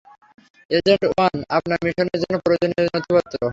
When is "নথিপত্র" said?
2.87-3.41